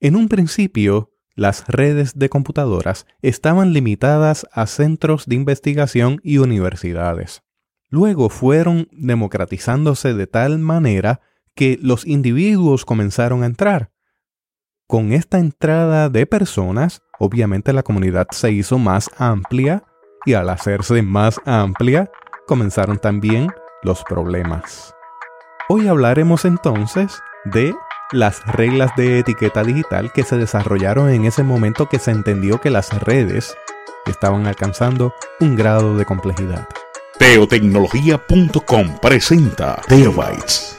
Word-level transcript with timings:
En 0.00 0.14
un 0.14 0.28
principio, 0.28 1.12
las 1.34 1.66
redes 1.66 2.18
de 2.18 2.28
computadoras 2.28 3.06
estaban 3.20 3.72
limitadas 3.72 4.46
a 4.52 4.66
centros 4.66 5.26
de 5.26 5.34
investigación 5.34 6.20
y 6.22 6.38
universidades. 6.38 7.42
Luego 7.88 8.28
fueron 8.28 8.88
democratizándose 8.92 10.14
de 10.14 10.26
tal 10.26 10.58
manera 10.58 11.20
que 11.54 11.78
los 11.82 12.06
individuos 12.06 12.84
comenzaron 12.84 13.42
a 13.42 13.46
entrar. 13.46 13.90
Con 14.86 15.12
esta 15.12 15.38
entrada 15.38 16.08
de 16.08 16.26
personas, 16.26 17.02
obviamente 17.18 17.72
la 17.72 17.82
comunidad 17.82 18.28
se 18.30 18.52
hizo 18.52 18.78
más 18.78 19.10
amplia 19.18 19.84
y 20.24 20.34
al 20.34 20.48
hacerse 20.50 21.02
más 21.02 21.40
amplia, 21.44 22.10
comenzaron 22.46 22.98
también 22.98 23.48
los 23.82 24.04
problemas. 24.04 24.94
Hoy 25.68 25.88
hablaremos 25.88 26.44
entonces 26.44 27.20
de 27.44 27.74
las 28.12 28.44
reglas 28.46 28.90
de 28.96 29.18
etiqueta 29.18 29.62
digital 29.62 30.12
que 30.12 30.22
se 30.22 30.36
desarrollaron 30.36 31.10
en 31.10 31.26
ese 31.26 31.42
momento 31.42 31.88
que 31.88 31.98
se 31.98 32.10
entendió 32.10 32.60
que 32.60 32.70
las 32.70 32.90
redes 33.00 33.54
estaban 34.06 34.46
alcanzando 34.46 35.14
un 35.40 35.56
grado 35.56 35.96
de 35.96 36.06
complejidad. 36.06 36.66
Teotecnología.com 37.18 38.98
presenta 39.02 39.82
Teobytes. 39.86 40.76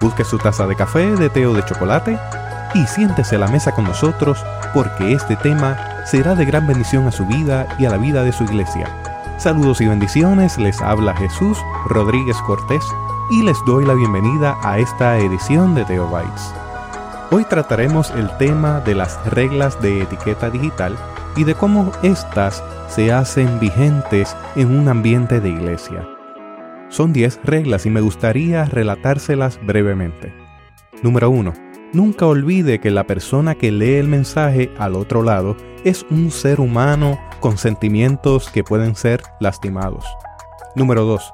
Busque 0.00 0.24
su 0.24 0.38
taza 0.38 0.66
de 0.66 0.74
café, 0.74 1.14
de 1.14 1.28
té 1.28 1.46
o 1.46 1.52
de 1.52 1.64
chocolate 1.64 2.18
y 2.74 2.86
siéntese 2.86 3.36
a 3.36 3.40
la 3.40 3.48
mesa 3.48 3.72
con 3.72 3.84
nosotros 3.84 4.42
porque 4.72 5.12
este 5.12 5.36
tema 5.36 5.76
será 6.06 6.34
de 6.34 6.46
gran 6.46 6.66
bendición 6.66 7.06
a 7.06 7.12
su 7.12 7.26
vida 7.26 7.66
y 7.78 7.84
a 7.84 7.90
la 7.90 7.98
vida 7.98 8.24
de 8.24 8.32
su 8.32 8.44
iglesia. 8.44 8.88
Saludos 9.36 9.80
y 9.80 9.88
bendiciones, 9.88 10.56
les 10.56 10.80
habla 10.80 11.14
Jesús 11.16 11.58
Rodríguez 11.86 12.36
Cortés 12.46 12.84
y 13.30 13.42
les 13.42 13.62
doy 13.66 13.84
la 13.84 13.94
bienvenida 13.94 14.56
a 14.62 14.78
esta 14.78 15.18
edición 15.18 15.74
de 15.74 15.84
Teobytes. 15.84 16.61
Hoy 17.34 17.46
trataremos 17.46 18.10
el 18.10 18.28
tema 18.36 18.80
de 18.80 18.94
las 18.94 19.18
reglas 19.24 19.80
de 19.80 20.02
etiqueta 20.02 20.50
digital 20.50 20.98
y 21.34 21.44
de 21.44 21.54
cómo 21.54 21.90
éstas 22.02 22.62
se 22.88 23.10
hacen 23.10 23.58
vigentes 23.58 24.36
en 24.54 24.78
un 24.78 24.86
ambiente 24.86 25.40
de 25.40 25.48
iglesia. 25.48 26.06
Son 26.90 27.14
10 27.14 27.40
reglas 27.42 27.86
y 27.86 27.90
me 27.90 28.02
gustaría 28.02 28.66
relatárselas 28.66 29.58
brevemente. 29.64 30.34
Número 31.02 31.30
1. 31.30 31.54
Nunca 31.94 32.26
olvide 32.26 32.80
que 32.80 32.90
la 32.90 33.04
persona 33.04 33.54
que 33.54 33.72
lee 33.72 33.94
el 33.94 34.08
mensaje 34.08 34.70
al 34.76 34.94
otro 34.94 35.22
lado 35.22 35.56
es 35.84 36.04
un 36.10 36.30
ser 36.30 36.60
humano 36.60 37.18
con 37.40 37.56
sentimientos 37.56 38.50
que 38.50 38.62
pueden 38.62 38.94
ser 38.94 39.22
lastimados. 39.40 40.04
Número 40.76 41.06
2. 41.06 41.32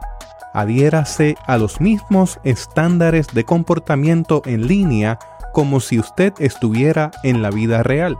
Adhiérase 0.54 1.34
a 1.48 1.58
los 1.58 1.80
mismos 1.80 2.38
estándares 2.44 3.26
de 3.34 3.42
comportamiento 3.42 4.42
en 4.44 4.68
línea 4.68 5.18
como 5.58 5.80
si 5.80 5.98
usted 5.98 6.34
estuviera 6.38 7.10
en 7.24 7.42
la 7.42 7.50
vida 7.50 7.82
real. 7.82 8.16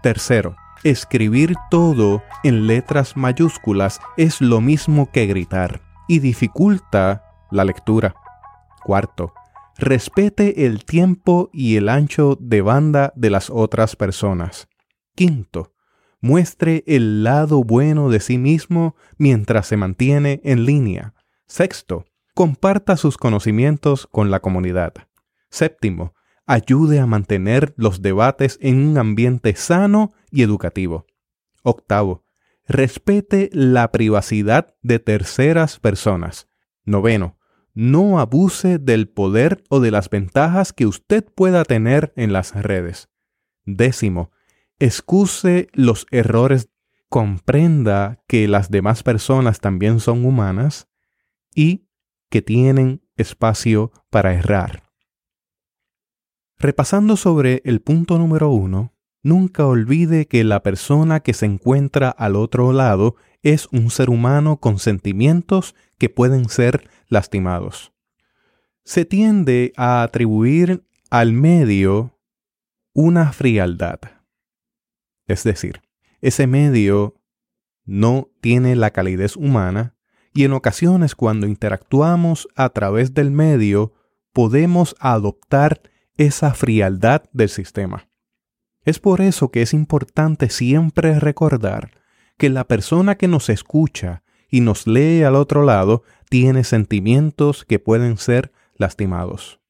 Tercero, 0.00 0.54
escribir 0.84 1.56
todo 1.72 2.22
en 2.44 2.68
letras 2.68 3.16
mayúsculas 3.16 3.98
es 4.16 4.40
lo 4.40 4.60
mismo 4.60 5.10
que 5.10 5.26
gritar 5.26 5.80
y 6.06 6.20
dificulta 6.20 7.24
la 7.50 7.64
lectura. 7.64 8.14
Cuarto, 8.84 9.34
respete 9.76 10.66
el 10.66 10.84
tiempo 10.84 11.50
y 11.52 11.78
el 11.78 11.88
ancho 11.88 12.38
de 12.40 12.62
banda 12.62 13.12
de 13.16 13.30
las 13.30 13.50
otras 13.50 13.96
personas. 13.96 14.68
Quinto, 15.16 15.72
muestre 16.20 16.84
el 16.86 17.24
lado 17.24 17.64
bueno 17.64 18.08
de 18.08 18.20
sí 18.20 18.38
mismo 18.38 18.94
mientras 19.18 19.66
se 19.66 19.76
mantiene 19.76 20.40
en 20.44 20.64
línea. 20.64 21.12
Sexto, 21.48 22.04
comparta 22.34 22.96
sus 22.96 23.16
conocimientos 23.16 24.06
con 24.06 24.30
la 24.30 24.38
comunidad. 24.38 24.94
Séptimo, 25.54 26.16
ayude 26.46 26.98
a 26.98 27.06
mantener 27.06 27.74
los 27.76 28.02
debates 28.02 28.58
en 28.60 28.88
un 28.88 28.98
ambiente 28.98 29.54
sano 29.54 30.12
y 30.32 30.42
educativo. 30.42 31.06
Octavo, 31.62 32.24
respete 32.66 33.50
la 33.52 33.92
privacidad 33.92 34.74
de 34.82 34.98
terceras 34.98 35.78
personas. 35.78 36.48
Noveno, 36.84 37.38
no 37.72 38.18
abuse 38.18 38.80
del 38.80 39.08
poder 39.08 39.62
o 39.68 39.78
de 39.78 39.92
las 39.92 40.10
ventajas 40.10 40.72
que 40.72 40.86
usted 40.86 41.24
pueda 41.24 41.62
tener 41.62 42.12
en 42.16 42.32
las 42.32 42.52
redes. 42.60 43.08
Décimo, 43.64 44.32
excuse 44.80 45.68
los 45.72 46.08
errores, 46.10 46.68
comprenda 47.08 48.24
que 48.26 48.48
las 48.48 48.72
demás 48.72 49.04
personas 49.04 49.60
también 49.60 50.00
son 50.00 50.24
humanas 50.24 50.88
y 51.54 51.86
que 52.28 52.42
tienen 52.42 53.04
espacio 53.16 53.92
para 54.10 54.34
errar. 54.34 54.83
Repasando 56.58 57.16
sobre 57.16 57.62
el 57.64 57.80
punto 57.80 58.18
número 58.18 58.50
uno, 58.50 58.94
nunca 59.22 59.66
olvide 59.66 60.26
que 60.26 60.44
la 60.44 60.62
persona 60.62 61.20
que 61.20 61.34
se 61.34 61.46
encuentra 61.46 62.10
al 62.10 62.36
otro 62.36 62.72
lado 62.72 63.16
es 63.42 63.68
un 63.72 63.90
ser 63.90 64.10
humano 64.10 64.58
con 64.58 64.78
sentimientos 64.78 65.74
que 65.98 66.08
pueden 66.08 66.48
ser 66.48 66.88
lastimados. 67.08 67.92
Se 68.84 69.04
tiende 69.04 69.72
a 69.76 70.02
atribuir 70.02 70.84
al 71.10 71.32
medio 71.32 72.18
una 72.92 73.32
frialdad. 73.32 74.00
Es 75.26 75.42
decir, 75.42 75.82
ese 76.20 76.46
medio 76.46 77.16
no 77.84 78.30
tiene 78.40 78.76
la 78.76 78.90
calidez 78.90 79.36
humana 79.36 79.94
y 80.32 80.44
en 80.44 80.52
ocasiones 80.52 81.14
cuando 81.14 81.46
interactuamos 81.46 82.48
a 82.56 82.70
través 82.70 83.14
del 83.14 83.30
medio 83.30 83.92
podemos 84.32 84.96
adoptar 84.98 85.82
esa 86.16 86.54
frialdad 86.54 87.24
del 87.32 87.48
sistema. 87.48 88.08
Es 88.84 88.98
por 88.98 89.20
eso 89.20 89.50
que 89.50 89.62
es 89.62 89.72
importante 89.72 90.50
siempre 90.50 91.18
recordar 91.18 91.90
que 92.36 92.50
la 92.50 92.64
persona 92.64 93.16
que 93.16 93.28
nos 93.28 93.48
escucha 93.48 94.22
y 94.48 94.60
nos 94.60 94.86
lee 94.86 95.22
al 95.22 95.36
otro 95.36 95.64
lado 95.64 96.02
tiene 96.28 96.64
sentimientos 96.64 97.64
que 97.64 97.78
pueden 97.78 98.18
ser 98.18 98.52
lastimados. 98.76 99.60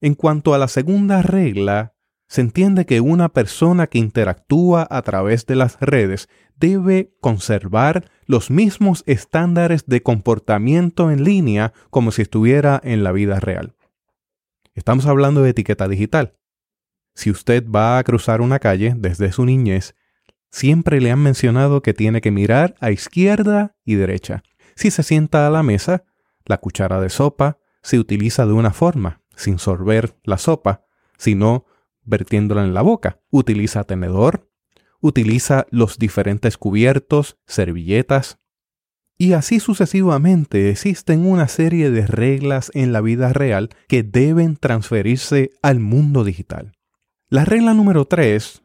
En 0.00 0.14
cuanto 0.14 0.54
a 0.54 0.58
la 0.58 0.68
segunda 0.68 1.22
regla, 1.22 1.94
se 2.26 2.40
entiende 2.40 2.86
que 2.86 3.00
una 3.00 3.28
persona 3.28 3.86
que 3.86 3.98
interactúa 3.98 4.86
a 4.90 5.02
través 5.02 5.46
de 5.46 5.54
las 5.54 5.78
redes 5.80 6.28
debe 6.56 7.12
conservar 7.20 8.10
los 8.26 8.50
mismos 8.50 9.04
estándares 9.06 9.86
de 9.86 10.02
comportamiento 10.02 11.10
en 11.10 11.24
línea 11.24 11.72
como 11.90 12.10
si 12.10 12.22
estuviera 12.22 12.80
en 12.82 13.04
la 13.04 13.12
vida 13.12 13.38
real. 13.38 13.74
Estamos 14.74 15.04
hablando 15.04 15.42
de 15.42 15.50
etiqueta 15.50 15.86
digital. 15.86 16.38
Si 17.14 17.30
usted 17.30 17.64
va 17.68 17.98
a 17.98 18.04
cruzar 18.04 18.40
una 18.40 18.58
calle 18.58 18.94
desde 18.96 19.30
su 19.30 19.44
niñez, 19.44 19.94
siempre 20.50 21.00
le 21.00 21.10
han 21.10 21.18
mencionado 21.18 21.82
que 21.82 21.92
tiene 21.92 22.22
que 22.22 22.30
mirar 22.30 22.74
a 22.80 22.90
izquierda 22.90 23.76
y 23.84 23.96
derecha. 23.96 24.42
Si 24.74 24.90
se 24.90 25.02
sienta 25.02 25.46
a 25.46 25.50
la 25.50 25.62
mesa, 25.62 26.04
la 26.46 26.56
cuchara 26.56 27.00
de 27.02 27.10
sopa 27.10 27.58
se 27.82 27.98
utiliza 27.98 28.46
de 28.46 28.52
una 28.52 28.72
forma, 28.72 29.20
sin 29.36 29.58
sorber 29.58 30.16
la 30.24 30.38
sopa, 30.38 30.86
sino 31.18 31.66
vertiéndola 32.04 32.64
en 32.64 32.72
la 32.72 32.80
boca. 32.80 33.20
Utiliza 33.30 33.84
tenedor, 33.84 34.48
utiliza 35.00 35.66
los 35.70 35.98
diferentes 35.98 36.56
cubiertos, 36.56 37.36
servilletas, 37.46 38.38
y 39.22 39.34
así 39.34 39.60
sucesivamente 39.60 40.68
existen 40.68 41.24
una 41.24 41.46
serie 41.46 41.92
de 41.92 42.08
reglas 42.08 42.72
en 42.74 42.92
la 42.92 43.00
vida 43.00 43.32
real 43.32 43.70
que 43.86 44.02
deben 44.02 44.56
transferirse 44.56 45.52
al 45.62 45.78
mundo 45.78 46.24
digital. 46.24 46.72
La 47.28 47.44
regla 47.44 47.72
número 47.72 48.04
3 48.04 48.64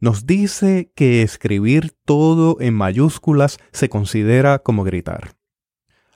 nos 0.00 0.26
dice 0.26 0.90
que 0.96 1.22
escribir 1.22 1.94
todo 2.04 2.56
en 2.60 2.74
mayúsculas 2.74 3.58
se 3.70 3.88
considera 3.88 4.58
como 4.58 4.82
gritar. 4.82 5.36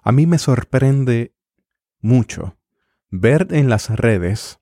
A 0.03 0.11
mí 0.11 0.27
me 0.27 0.39
sorprende 0.39 1.37
mucho 2.01 2.57
ver 3.13 3.47
en 3.53 3.69
las 3.69 3.89
redes, 3.91 4.59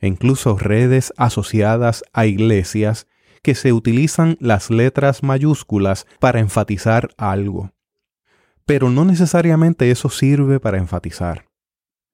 e 0.00 0.06
incluso 0.06 0.58
redes 0.58 1.14
asociadas 1.16 2.04
a 2.12 2.26
iglesias, 2.26 3.06
que 3.42 3.54
se 3.54 3.72
utilizan 3.72 4.36
las 4.38 4.68
letras 4.68 5.22
mayúsculas 5.22 6.06
para 6.20 6.40
enfatizar 6.40 7.08
algo 7.16 7.72
pero 8.68 8.90
no 8.90 9.06
necesariamente 9.06 9.90
eso 9.90 10.10
sirve 10.10 10.60
para 10.60 10.76
enfatizar. 10.76 11.46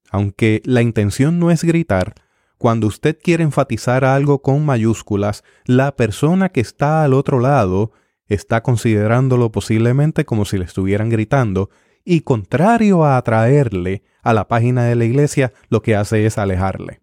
Aunque 0.09 0.63
la 0.65 0.83
intención 0.83 1.41
no 1.41 1.51
es 1.51 1.65
gritar, 1.65 2.15
cuando 2.59 2.87
usted 2.87 3.19
quiere 3.21 3.43
enfatizar 3.43 4.05
algo 4.05 4.41
con 4.41 4.65
mayúsculas, 4.65 5.43
la 5.65 5.97
persona 5.97 6.51
que 6.51 6.61
está 6.61 7.03
al 7.03 7.13
otro 7.13 7.41
lado 7.41 7.91
está 8.29 8.63
considerándolo 8.63 9.51
posiblemente 9.51 10.25
como 10.25 10.45
si 10.45 10.57
le 10.57 10.65
estuvieran 10.65 11.11
gritando, 11.11 11.71
y 12.05 12.21
contrario 12.21 13.05
a 13.05 13.17
atraerle 13.17 14.05
a 14.23 14.33
la 14.33 14.47
página 14.47 14.85
de 14.85 14.95
la 14.95 15.07
iglesia, 15.07 15.53
lo 15.71 15.83
que 15.83 15.97
hace 15.97 16.25
es 16.25 16.39
alejarle. 16.39 17.01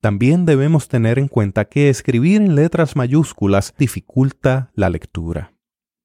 También 0.00 0.46
debemos 0.46 0.88
tener 0.88 1.18
en 1.18 1.28
cuenta 1.28 1.66
que 1.66 1.90
escribir 1.90 2.40
en 2.40 2.54
letras 2.54 2.96
mayúsculas 2.96 3.74
dificulta 3.76 4.70
la 4.74 4.88
lectura. 4.88 5.51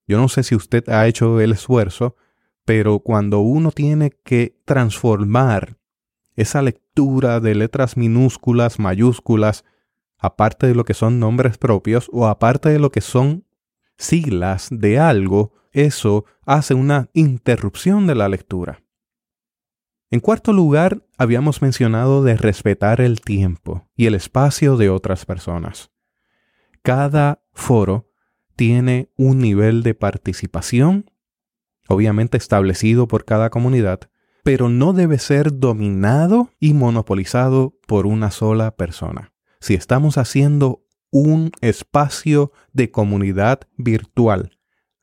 Yo 0.08 0.18
no 0.18 0.30
sé 0.30 0.44
si 0.44 0.56
usted 0.56 0.88
ha 0.90 1.06
hecho 1.08 1.40
el 1.42 1.52
esfuerzo, 1.52 2.16
pero 2.66 3.00
cuando 3.00 3.40
uno 3.40 3.72
tiene 3.72 4.12
que 4.12 4.58
transformar 4.66 5.78
esa 6.36 6.62
lectura 6.62 7.40
de 7.40 7.56
letras 7.56 7.98
minúsculas, 7.98 8.80
mayúsculas, 8.80 9.66
aparte 10.18 10.68
de 10.68 10.76
lo 10.76 10.86
que 10.86 10.94
son 10.94 11.20
nombres 11.20 11.58
propios 11.58 12.10
o 12.14 12.28
aparte 12.28 12.70
de 12.70 12.80
lo 12.80 12.92
que 12.92 13.02
son 13.02 13.46
siglas 13.98 14.68
de 14.72 15.00
algo, 15.00 15.54
eso 15.72 16.26
hace 16.46 16.74
una 16.74 17.10
interrupción 17.14 18.08
de 18.08 18.16
la 18.16 18.30
lectura. 18.30 18.84
En 20.10 20.22
cuarto 20.22 20.54
lugar, 20.54 21.04
habíamos 21.18 21.62
mencionado 21.62 22.24
de 22.24 22.38
respetar 22.38 23.02
el 23.02 23.20
tiempo 23.20 23.90
y 23.96 24.06
el 24.06 24.16
espacio 24.16 24.78
de 24.78 24.90
otras 24.90 25.26
personas. 25.26 25.92
Cada 26.82 27.44
foro 27.52 28.07
tiene 28.58 29.10
un 29.16 29.40
nivel 29.40 29.84
de 29.84 29.94
participación, 29.94 31.10
obviamente 31.88 32.38
establecido 32.38 33.08
por 33.08 33.24
cada 33.24 33.50
comunidad, 33.50 34.02
pero 34.44 34.68
no 34.68 34.94
debe 34.94 35.20
ser 35.20 35.60
dominado 35.60 36.50
y 36.60 36.74
monopolizado 36.74 37.78
por 37.86 38.08
una 38.08 38.32
sola 38.32 38.76
persona. 38.76 39.32
Si 39.60 39.76
estamos 39.76 40.18
haciendo 40.18 40.84
un 41.12 41.52
espacio 41.62 42.52
de 42.74 42.92
comunidad 42.92 43.62
virtual 43.78 44.58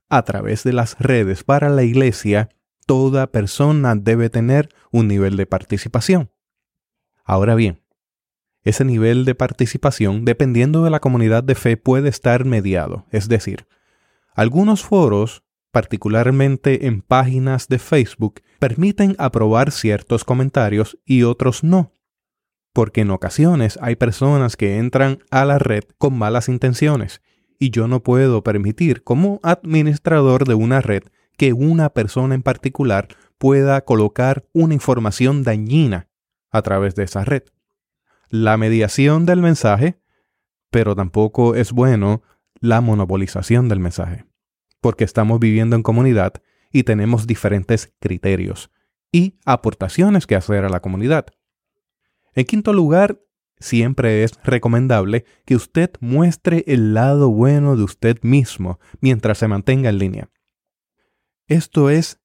a 0.08 0.22
través 0.24 0.64
de 0.64 0.72
las 0.72 0.98
redes 0.98 1.44
para 1.44 1.70
la 1.70 1.84
iglesia, 1.84 2.50
toda 2.86 3.28
persona 3.28 3.94
debe 3.94 4.30
tener 4.30 4.68
un 4.90 5.06
nivel 5.06 5.36
de 5.36 5.46
participación. 5.46 6.30
Ahora 7.24 7.54
bien, 7.54 7.83
ese 8.64 8.84
nivel 8.84 9.24
de 9.24 9.34
participación, 9.34 10.24
dependiendo 10.24 10.84
de 10.84 10.90
la 10.90 11.00
comunidad 11.00 11.44
de 11.44 11.54
fe, 11.54 11.76
puede 11.76 12.08
estar 12.08 12.44
mediado. 12.44 13.06
Es 13.10 13.28
decir, 13.28 13.66
algunos 14.34 14.82
foros, 14.82 15.44
particularmente 15.70 16.86
en 16.86 17.02
páginas 17.02 17.68
de 17.68 17.78
Facebook, 17.78 18.40
permiten 18.58 19.14
aprobar 19.18 19.70
ciertos 19.70 20.24
comentarios 20.24 20.98
y 21.04 21.22
otros 21.22 21.62
no. 21.62 21.92
Porque 22.72 23.02
en 23.02 23.10
ocasiones 23.10 23.78
hay 23.80 23.96
personas 23.96 24.56
que 24.56 24.78
entran 24.78 25.18
a 25.30 25.44
la 25.44 25.58
red 25.58 25.84
con 25.98 26.18
malas 26.18 26.48
intenciones 26.48 27.20
y 27.58 27.70
yo 27.70 27.86
no 27.86 28.02
puedo 28.02 28.42
permitir 28.42 29.04
como 29.04 29.38
administrador 29.42 30.46
de 30.46 30.54
una 30.54 30.80
red 30.80 31.02
que 31.36 31.52
una 31.52 31.90
persona 31.90 32.34
en 32.34 32.42
particular 32.42 33.08
pueda 33.38 33.84
colocar 33.84 34.44
una 34.52 34.74
información 34.74 35.42
dañina 35.42 36.08
a 36.50 36.62
través 36.62 36.94
de 36.94 37.04
esa 37.04 37.24
red. 37.24 37.42
La 38.36 38.56
mediación 38.56 39.26
del 39.26 39.40
mensaje, 39.40 40.00
pero 40.72 40.96
tampoco 40.96 41.54
es 41.54 41.70
bueno 41.70 42.24
la 42.58 42.80
monopolización 42.80 43.68
del 43.68 43.78
mensaje, 43.78 44.24
porque 44.80 45.04
estamos 45.04 45.38
viviendo 45.38 45.76
en 45.76 45.84
comunidad 45.84 46.42
y 46.72 46.82
tenemos 46.82 47.28
diferentes 47.28 47.94
criterios 48.00 48.72
y 49.12 49.38
aportaciones 49.44 50.26
que 50.26 50.34
hacer 50.34 50.64
a 50.64 50.68
la 50.68 50.80
comunidad. 50.80 51.26
En 52.32 52.44
quinto 52.44 52.72
lugar, 52.72 53.20
siempre 53.60 54.24
es 54.24 54.32
recomendable 54.42 55.26
que 55.46 55.54
usted 55.54 55.92
muestre 56.00 56.64
el 56.66 56.92
lado 56.92 57.30
bueno 57.30 57.76
de 57.76 57.84
usted 57.84 58.18
mismo 58.22 58.80
mientras 59.00 59.38
se 59.38 59.46
mantenga 59.46 59.90
en 59.90 59.98
línea. 59.98 60.30
Esto 61.46 61.88
es 61.88 62.20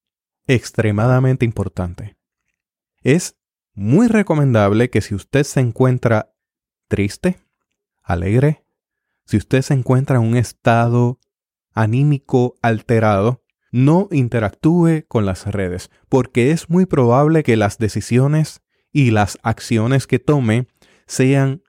extremadamente 0.48 1.44
importante. 1.44 2.16
Es 3.00 3.39
muy 3.80 4.08
recomendable 4.08 4.90
que 4.90 5.00
si 5.00 5.14
usted 5.14 5.42
se 5.42 5.58
encuentra 5.58 6.34
triste, 6.86 7.38
alegre, 8.02 8.62
si 9.24 9.38
usted 9.38 9.62
se 9.62 9.72
encuentra 9.72 10.16
en 10.16 10.22
un 10.22 10.36
estado 10.36 11.18
anímico 11.72 12.56
alterado, 12.60 13.42
no 13.72 14.08
interactúe 14.10 15.06
con 15.08 15.24
las 15.24 15.46
redes, 15.46 15.90
porque 16.10 16.50
es 16.50 16.68
muy 16.68 16.84
probable 16.84 17.42
que 17.42 17.56
las 17.56 17.78
decisiones 17.78 18.60
y 18.92 19.12
las 19.12 19.38
acciones 19.42 20.06
que 20.06 20.18
tome 20.18 20.66
sean 21.06 21.62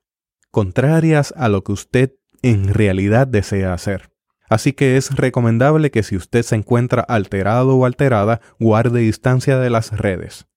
contrarias 0.50 1.34
a 1.38 1.48
lo 1.48 1.64
que 1.64 1.72
usted 1.72 2.16
en 2.42 2.74
realidad 2.74 3.26
desea 3.26 3.74
hacer. 3.74 4.12
Así 4.50 4.74
que 4.74 4.98
es 4.98 5.16
recomendable 5.16 5.92
que 5.92 6.04
si 6.04 6.18
usted 6.18 6.44
se 6.44 6.56
encuentra 6.56 7.04
alterado 7.04 7.78
o 7.78 7.86
alterada, 7.86 8.42
guarde 8.60 9.00
distancia 9.00 9.58
de 9.60 9.70
las 9.70 9.98
redes. 9.98 10.51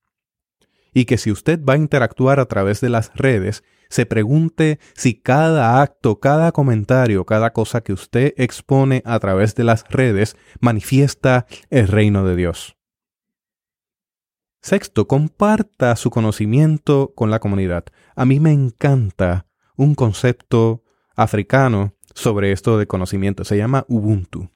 Y 0.94 1.05
que 1.05 1.19
si 1.19 1.31
usted 1.31 1.62
va 1.62 1.75
a 1.75 1.79
interactuar 1.79 2.41
a 2.41 2.46
través 2.46 2.81
de 2.81 2.88
las 2.88 3.12
redes, 3.14 3.64
se 3.91 4.06
pregunte 4.06 4.79
si 4.94 5.14
cada 5.14 5.82
acto, 5.82 6.20
cada 6.20 6.52
comentario, 6.52 7.26
cada 7.26 7.52
cosa 7.52 7.82
que 7.82 7.93
usted 7.93 8.32
expone 8.37 9.02
a 9.05 9.19
través 9.19 9.55
de 9.55 9.64
las 9.64 9.85
redes 9.91 10.37
manifiesta 10.61 11.46
el 11.69 11.88
reino 11.88 12.25
de 12.25 12.37
Dios. 12.37 12.76
Sexto, 14.62 15.06
comparta 15.06 15.94
su 15.96 16.08
conocimiento 16.08 17.12
con 17.14 17.31
la 17.31 17.38
comunidad. 17.38 17.85
A 18.17 18.25
mí 18.25 18.41
me 18.41 18.52
encanta 18.52 19.46
un 19.76 19.94
concepto 19.94 20.82
africano 21.14 21.94
sobre 22.14 22.52
esto 22.52 22.79
de 22.79 22.87
conocimiento. 22.87 23.44
Se 23.44 23.56
llama 23.56 23.85
Ubuntu. 23.88 24.49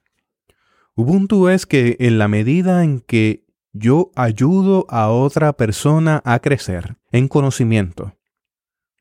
Ubuntu 0.95 1.49
es 1.49 1.65
que 1.65 1.95
en 1.99 2.17
la 2.17 2.27
medida 2.27 2.83
en 2.83 3.01
que 3.01 3.45
yo 3.73 4.11
ayudo 4.15 4.85
a 4.89 5.09
otra 5.09 5.53
persona 5.53 6.21
a 6.25 6.39
crecer 6.39 6.97
en 7.11 7.27
conocimiento, 7.27 8.15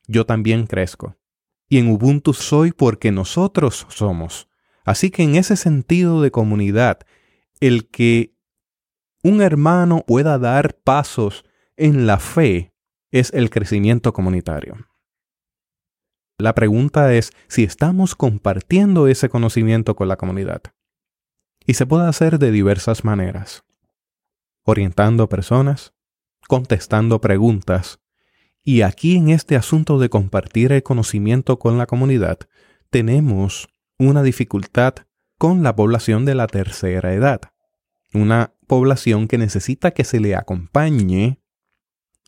yo 0.06 0.26
también 0.26 0.66
crezco. 0.66 1.16
Y 1.68 1.78
en 1.78 1.90
Ubuntu 1.90 2.32
soy 2.32 2.72
porque 2.72 3.12
nosotros 3.12 3.86
somos. 3.90 4.48
Así 4.84 5.10
que 5.10 5.22
en 5.22 5.36
ese 5.36 5.54
sentido 5.54 6.22
de 6.22 6.30
comunidad, 6.30 7.00
el 7.60 7.88
que 7.88 8.34
un 9.22 9.42
hermano 9.42 10.04
pueda 10.06 10.38
dar 10.38 10.78
pasos 10.78 11.44
en 11.76 12.06
la 12.06 12.18
fe 12.18 12.72
es 13.10 13.32
el 13.34 13.50
crecimiento 13.50 14.14
comunitario. 14.14 14.76
La 16.38 16.54
pregunta 16.54 17.12
es 17.14 17.32
si 17.48 17.64
estamos 17.64 18.14
compartiendo 18.14 19.08
ese 19.08 19.28
conocimiento 19.28 19.96
con 19.96 20.08
la 20.08 20.16
comunidad. 20.16 20.62
Y 21.66 21.74
se 21.74 21.84
puede 21.84 22.06
hacer 22.06 22.38
de 22.38 22.50
diversas 22.50 23.04
maneras. 23.04 23.64
Orientando 24.70 25.30
personas, 25.30 25.94
contestando 26.46 27.22
preguntas. 27.22 28.00
Y 28.62 28.82
aquí 28.82 29.16
en 29.16 29.30
este 29.30 29.56
asunto 29.56 29.98
de 29.98 30.10
compartir 30.10 30.72
el 30.72 30.82
conocimiento 30.82 31.58
con 31.58 31.78
la 31.78 31.86
comunidad, 31.86 32.38
tenemos 32.90 33.70
una 33.98 34.22
dificultad 34.22 34.92
con 35.38 35.62
la 35.62 35.74
población 35.74 36.26
de 36.26 36.34
la 36.34 36.48
tercera 36.48 37.14
edad. 37.14 37.40
Una 38.12 38.52
población 38.66 39.26
que 39.26 39.38
necesita 39.38 39.92
que 39.92 40.04
se 40.04 40.20
le 40.20 40.36
acompañe 40.36 41.40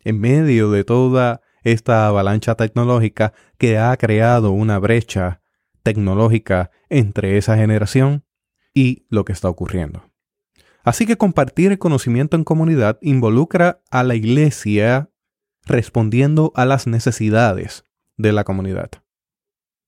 en 0.02 0.18
medio 0.18 0.70
de 0.70 0.84
toda 0.84 1.42
esta 1.62 2.06
avalancha 2.06 2.54
tecnológica 2.54 3.34
que 3.58 3.76
ha 3.76 3.94
creado 3.98 4.52
una 4.52 4.78
brecha 4.78 5.42
tecnológica 5.82 6.70
entre 6.88 7.36
esa 7.36 7.58
generación 7.58 8.24
y 8.72 9.04
lo 9.10 9.26
que 9.26 9.34
está 9.34 9.50
ocurriendo. 9.50 10.09
Así 10.82 11.06
que 11.06 11.16
compartir 11.16 11.72
el 11.72 11.78
conocimiento 11.78 12.36
en 12.36 12.44
comunidad 12.44 12.98
involucra 13.02 13.82
a 13.90 14.02
la 14.02 14.14
iglesia 14.14 15.10
respondiendo 15.66 16.52
a 16.56 16.64
las 16.64 16.86
necesidades 16.86 17.84
de 18.16 18.32
la 18.32 18.44
comunidad. 18.44 18.90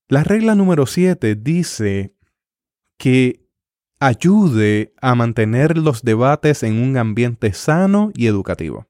La 0.08 0.24
regla 0.24 0.54
número 0.54 0.86
7 0.86 1.34
dice 1.36 2.14
que 2.98 3.48
ayude 3.98 4.94
a 5.00 5.14
mantener 5.14 5.78
los 5.78 6.02
debates 6.02 6.62
en 6.62 6.82
un 6.82 6.96
ambiente 6.96 7.52
sano 7.52 8.10
y 8.14 8.26
educativo. 8.26 8.88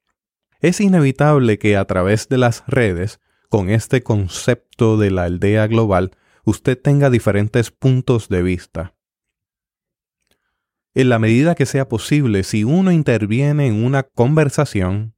Es 0.61 0.81
inevitable 0.81 1.59
que 1.59 1.77
a 1.77 1.85
través 1.85 2.29
de 2.29 2.39
las 2.39 2.65
redes, 2.67 3.21
con 3.49 3.69
este 3.69 4.03
concepto 4.03 4.97
de 4.97 5.11
la 5.11 5.25
aldea 5.25 5.67
global, 5.67 6.13
usted 6.45 6.81
tenga 6.81 7.11
diferentes 7.11 7.71
puntos 7.71 8.29
de 8.29 8.43
vista. 8.43 8.95
En 10.95 11.09
la 11.09 11.19
medida 11.19 11.55
que 11.55 11.67
sea 11.67 11.89
posible, 11.89 12.43
si 12.43 12.65
uno 12.65 12.93
interviene 12.93 13.67
en 13.67 13.83
una 13.83 14.03
conversación, 14.03 15.15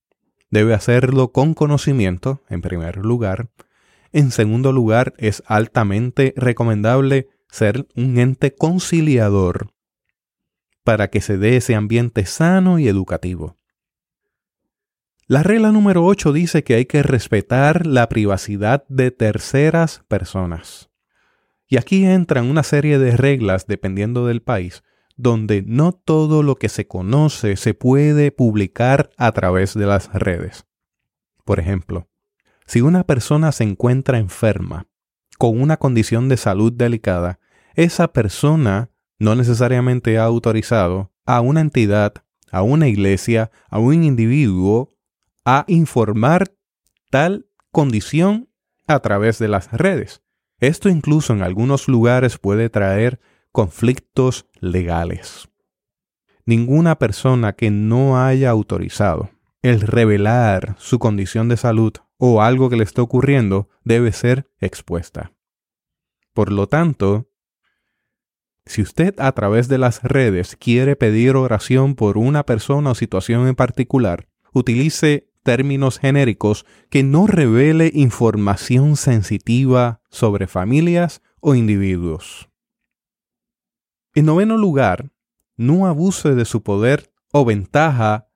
debe 0.51 0.73
hacerlo 0.73 1.33
con 1.33 1.55
conocimiento, 1.55 2.43
en 2.49 2.63
primer 2.63 2.99
lugar. 2.99 3.51
En 4.13 4.31
segundo 4.31 4.73
lugar, 4.73 5.15
es 5.19 5.43
altamente 5.47 6.33
recomendable 6.37 7.29
ser 7.51 7.89
un 7.97 8.19
ente 8.19 8.55
conciliador 8.55 9.73
para 10.85 11.09
que 11.09 11.21
se 11.21 11.39
dé 11.39 11.57
ese 11.57 11.75
ambiente 11.75 12.25
sano 12.27 12.79
y 12.79 12.87
educativo. 12.87 13.57
La 15.27 15.43
regla 15.43 15.73
número 15.73 16.05
8 16.05 16.33
dice 16.33 16.63
que 16.63 16.75
hay 16.75 16.85
que 16.85 17.03
respetar 17.03 17.87
la 17.87 18.09
privacidad 18.09 18.85
de 18.89 19.11
terceras 19.11 20.05
personas. 20.07 20.91
Y 21.67 21.79
aquí 21.79 22.05
entran 22.05 22.49
una 22.49 22.63
serie 22.63 22.99
de 22.99 23.17
reglas 23.17 23.67
dependiendo 23.67 24.27
del 24.27 24.43
país, 24.43 24.85
donde 25.17 25.63
no 25.63 25.93
todo 25.93 26.43
lo 26.43 26.57
que 26.57 26.69
se 26.69 26.87
conoce 26.87 27.57
se 27.57 27.75
puede 27.75 28.33
publicar 28.33 29.11
a 29.17 29.33
través 29.33 29.75
de 29.75 29.87
las 29.87 30.13
redes. 30.13 30.67
Por 31.45 31.61
ejemplo, 31.61 32.09
si 32.67 32.81
una 32.81 33.05
persona 33.05 33.53
se 33.53 33.65
encuentra 33.65 34.19
enferma, 34.19 34.89
con 35.39 35.61
una 35.61 35.77
condición 35.77 36.29
de 36.29 36.37
salud 36.37 36.73
delicada, 36.73 37.39
esa 37.75 38.13
persona 38.13 38.91
no 39.19 39.35
necesariamente 39.35 40.19
ha 40.19 40.25
autorizado 40.25 41.13
a 41.27 41.41
una 41.41 41.61
entidad, 41.61 42.15
a 42.51 42.63
una 42.63 42.89
iglesia, 42.89 43.51
a 43.69 43.79
un 43.79 44.05
individuo 44.05 44.91
a 45.45 45.65
informar 45.69 46.55
tal 47.11 47.47
condición 47.71 48.49
a 48.87 49.01
través 49.01 49.39
de 49.39 49.49
las 49.49 49.71
redes. 49.73 50.23
Esto 50.59 50.89
incluso 50.89 51.33
en 51.33 51.43
algunos 51.43 51.89
lugares 51.89 52.39
puede 52.39 52.71
traer 52.71 53.21
conflictos 53.55 54.47
legales. 54.59 55.49
Ninguna 56.45 56.99
persona 56.99 57.53
que 57.53 57.71
no 57.71 58.21
haya 58.21 58.51
autorizado 58.51 59.31
el 59.63 59.81
revelar 59.81 60.75
su 60.81 60.99
condición 60.99 61.49
de 61.49 61.57
salud 61.57 61.93
o 62.17 62.43
algo 62.43 62.69
que 62.69 62.75
le 62.75 62.83
está 62.83 63.01
ocurriendo 63.01 63.69
debe 63.85 64.11
ser 64.11 64.51
expuesta. 64.59 65.31
Por 66.33 66.51
lo 66.51 66.67
tanto, 66.67 67.31
si 68.67 68.83
usted 68.83 69.15
a 69.21 69.31
través 69.31 69.69
de 69.69 69.79
las 69.79 70.03
redes 70.03 70.57
quiere 70.57 70.97
pedir 70.97 71.37
oración 71.37 71.95
por 71.95 72.19
una 72.19 72.45
persona 72.45 72.91
o 72.91 72.95
situación 72.97 73.47
en 73.47 73.55
particular, 73.55 74.27
utilice 74.53 75.31
términos 75.45 76.01
genéricos 76.01 76.67
que 76.91 77.05
no 77.05 77.29
revele 77.29 77.93
información 77.95 78.97
sensitiva 78.97 80.01
sobre 80.11 80.49
familias 80.49 81.23
o 81.39 81.55
individuos. 81.55 82.51
En 84.17 84.27
noveno 84.27 84.57
lugar, 84.57 85.11
no 85.57 85.89
abuse 85.89 86.37
de 86.37 86.45
su 86.45 86.63
poder 86.63 87.13
o 87.33 87.45
ventaja 87.45 88.29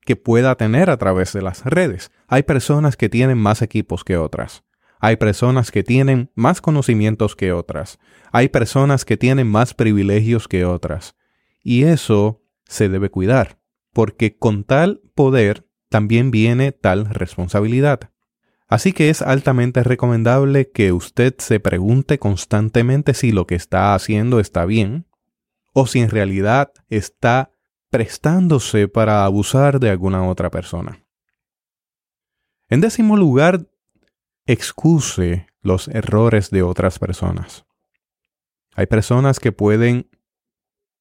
que 0.00 0.16
pueda 0.16 0.56
tener 0.56 0.88
a 0.88 0.96
través 0.96 1.34
de 1.34 1.42
las 1.42 1.62
redes. 1.64 2.10
Hay 2.26 2.44
personas 2.44 2.96
que 2.96 3.10
tienen 3.10 3.36
más 3.36 3.60
equipos 3.60 4.02
que 4.02 4.16
otras. 4.16 4.64
Hay 4.98 5.16
personas 5.16 5.70
que 5.70 5.82
tienen 5.82 6.30
más 6.34 6.62
conocimientos 6.62 7.36
que 7.36 7.52
otras. 7.52 7.98
Hay 8.32 8.48
personas 8.48 9.04
que 9.04 9.18
tienen 9.18 9.46
más 9.46 9.74
privilegios 9.74 10.48
que 10.48 10.64
otras. 10.64 11.16
Y 11.62 11.82
eso 11.82 12.42
se 12.64 12.88
debe 12.88 13.10
cuidar, 13.10 13.58
porque 13.92 14.38
con 14.38 14.64
tal 14.64 15.02
poder 15.14 15.66
también 15.90 16.30
viene 16.30 16.72
tal 16.72 17.04
responsabilidad. 17.04 18.10
Así 18.68 18.94
que 18.94 19.10
es 19.10 19.20
altamente 19.20 19.82
recomendable 19.82 20.70
que 20.70 20.92
usted 20.92 21.34
se 21.38 21.60
pregunte 21.60 22.18
constantemente 22.18 23.12
si 23.12 23.32
lo 23.32 23.46
que 23.46 23.54
está 23.54 23.94
haciendo 23.94 24.40
está 24.40 24.64
bien 24.64 25.04
o 25.78 25.86
si 25.86 26.00
en 26.00 26.08
realidad 26.08 26.72
está 26.88 27.50
prestándose 27.90 28.88
para 28.88 29.26
abusar 29.26 29.78
de 29.78 29.90
alguna 29.90 30.26
otra 30.26 30.50
persona. 30.50 31.04
En 32.70 32.80
décimo 32.80 33.18
lugar, 33.18 33.68
excuse 34.46 35.48
los 35.60 35.88
errores 35.88 36.48
de 36.48 36.62
otras 36.62 36.98
personas. 36.98 37.66
Hay 38.74 38.86
personas 38.86 39.38
que 39.38 39.52
pueden, 39.52 40.08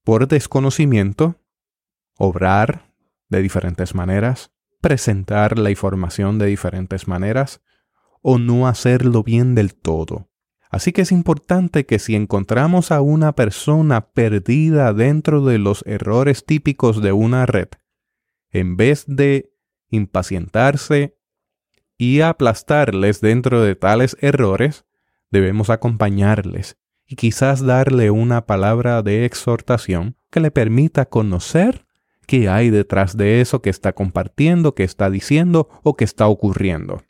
por 0.04 0.28
desconocimiento, 0.28 1.40
obrar 2.18 2.92
de 3.30 3.42
diferentes 3.42 3.96
maneras, 3.96 4.52
presentar 4.82 5.58
la 5.58 5.70
información 5.70 6.38
de 6.38 6.48
diferentes 6.48 7.08
maneras 7.08 7.62
o 8.22 8.40
no 8.40 8.68
hacerlo 8.68 9.24
bien 9.24 9.56
del 9.56 9.74
todo. 9.74 10.28
Así 10.76 10.92
que 10.92 11.04
es 11.04 11.14
importante 11.14 11.86
que 11.86 12.00
si 12.00 12.16
encontramos 12.18 12.92
a 12.92 13.00
una 13.00 13.34
persona 13.34 14.10
perdida 14.10 14.92
dentro 14.92 15.46
de 15.46 15.58
los 15.58 15.86
errores 15.88 16.46
típicos 16.46 17.02
de 17.02 17.14
una 17.14 17.46
red, 17.46 17.70
en 18.52 18.76
vez 18.76 19.06
de 19.08 19.54
impacientarse 19.90 21.18
y 21.98 22.20
aplastarles 22.20 23.22
dentro 23.22 23.62
de 23.62 23.76
tales 23.76 24.18
errores, 24.20 24.84
debemos 25.32 25.70
acompañarles 25.70 26.76
y 27.08 27.16
quizás 27.16 27.66
darle 27.66 28.12
una 28.12 28.46
palabra 28.46 29.02
de 29.02 29.24
exhortación 29.24 30.18
que 30.30 30.42
le 30.42 30.52
permita 30.52 31.06
conocer 31.06 31.86
qué 32.28 32.50
hay 32.50 32.70
detrás 32.70 33.16
de 33.16 33.40
eso 33.40 33.62
que 33.62 33.70
está 33.70 33.94
compartiendo, 33.94 34.76
que 34.76 34.84
está 34.84 35.10
diciendo 35.10 35.70
o 35.84 35.96
que 35.96 36.04
está 36.04 36.28
ocurriendo. 36.28 37.02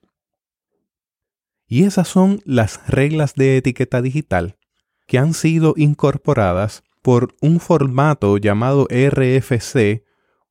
Y 1.67 1.83
esas 1.83 2.07
son 2.07 2.41
las 2.45 2.87
reglas 2.87 3.35
de 3.35 3.57
etiqueta 3.57 4.01
digital 4.01 4.57
que 5.07 5.17
han 5.17 5.33
sido 5.33 5.73
incorporadas 5.77 6.83
por 7.01 7.35
un 7.41 7.59
formato 7.59 8.37
llamado 8.37 8.87
RFC 8.89 10.03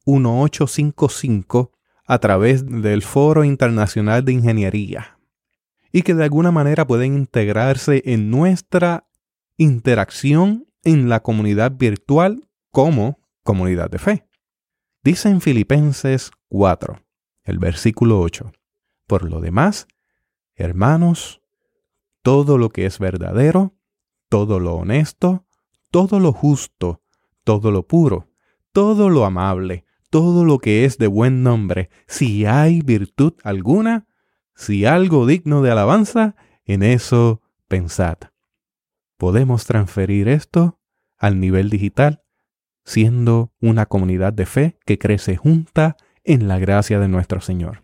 1855 0.06 1.72
a 2.06 2.18
través 2.18 2.66
del 2.66 3.02
Foro 3.02 3.44
Internacional 3.44 4.24
de 4.24 4.32
Ingeniería 4.32 5.18
y 5.90 6.02
que 6.02 6.14
de 6.14 6.24
alguna 6.24 6.50
manera 6.50 6.86
pueden 6.86 7.14
integrarse 7.14 8.02
en 8.04 8.30
nuestra 8.30 9.08
interacción 9.56 10.66
en 10.82 11.08
la 11.08 11.22
comunidad 11.22 11.72
virtual 11.72 12.48
como 12.70 13.20
comunidad 13.42 13.90
de 13.90 13.98
fe. 13.98 14.26
Dice 15.04 15.28
en 15.28 15.40
Filipenses 15.40 16.32
4, 16.48 17.00
el 17.44 17.58
versículo 17.58 18.20
8, 18.20 18.52
por 19.06 19.28
lo 19.28 19.40
demás, 19.40 19.86
hermanos, 20.56 21.42
todo 22.22 22.58
lo 22.58 22.70
que 22.70 22.86
es 22.86 22.98
verdadero, 22.98 23.74
todo 24.28 24.60
lo 24.60 24.74
honesto, 24.74 25.44
todo 25.90 26.20
lo 26.20 26.32
justo, 26.32 27.02
todo 27.44 27.70
lo 27.70 27.86
puro, 27.86 28.28
todo 28.72 29.10
lo 29.10 29.24
amable, 29.24 29.84
todo 30.10 30.44
lo 30.44 30.58
que 30.58 30.84
es 30.84 30.98
de 30.98 31.06
buen 31.06 31.42
nombre, 31.42 31.90
si 32.06 32.46
hay 32.46 32.80
virtud 32.82 33.34
alguna, 33.42 34.06
si 34.54 34.86
algo 34.86 35.26
digno 35.26 35.62
de 35.62 35.70
alabanza, 35.70 36.36
en 36.64 36.82
eso 36.82 37.42
pensad. 37.68 38.16
Podemos 39.16 39.66
transferir 39.66 40.28
esto 40.28 40.80
al 41.18 41.40
nivel 41.40 41.70
digital, 41.70 42.22
siendo 42.84 43.52
una 43.60 43.86
comunidad 43.86 44.32
de 44.32 44.46
fe 44.46 44.78
que 44.84 44.98
crece 44.98 45.36
junta 45.36 45.96
en 46.24 46.48
la 46.48 46.58
gracia 46.58 46.98
de 46.98 47.08
nuestro 47.08 47.40
Señor. 47.40 47.83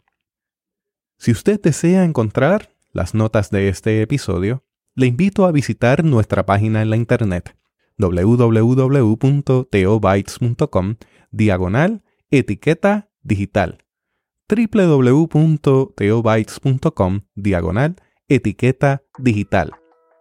Si 1.20 1.30
usted 1.32 1.60
desea 1.60 2.04
encontrar 2.04 2.70
las 2.92 3.14
notas 3.14 3.50
de 3.50 3.68
este 3.68 4.00
episodio, 4.00 4.64
le 4.94 5.04
invito 5.04 5.44
a 5.44 5.52
visitar 5.52 6.02
nuestra 6.02 6.46
página 6.46 6.80
en 6.80 6.88
la 6.88 6.96
internet 6.96 7.54
www.teobytes.com 7.98 10.96
diagonal 11.30 12.02
etiqueta 12.30 13.10
digital 13.22 13.84
www.teobytes.com 14.48 17.20
diagonal 17.34 17.96
etiqueta 18.26 19.02
digital. 19.18 19.72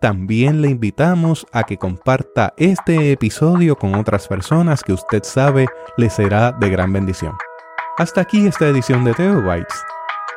También 0.02 0.62
le 0.62 0.70
invitamos 0.70 1.48
a 1.54 1.64
que 1.64 1.78
comparta 1.78 2.54
este 2.58 3.14
episodio 3.14 3.78
con 3.78 3.96
otras 3.96 4.28
personas 4.28 4.84
que 4.84 4.92
usted 4.92 5.24
sabe 5.24 5.68
le 5.96 6.10
será 6.10 6.52
de 6.52 6.70
gran 6.70 6.92
bendición. 6.92 7.36
Hasta 7.98 8.20
aquí 8.20 8.46
esta 8.46 8.68
edición 8.68 9.06
de 9.06 9.14
Teobytes. 9.14 9.82